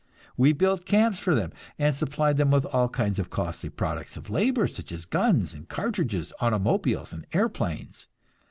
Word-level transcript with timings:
We 0.35 0.51
built 0.51 0.85
camps 0.87 1.19
for 1.19 1.35
them, 1.35 1.51
and 1.77 1.93
supplied 1.93 2.37
them 2.37 2.49
with 2.49 2.65
all 2.65 2.89
kinds 2.89 3.19
of 3.19 3.29
costly 3.29 3.69
products 3.69 4.17
of 4.17 4.31
labor, 4.31 4.65
such 4.65 4.91
as 4.91 5.05
guns 5.05 5.53
and 5.53 5.69
cartridges, 5.69 6.33
automobiles 6.41 7.13
and 7.13 7.27
airplanes. 7.33 8.07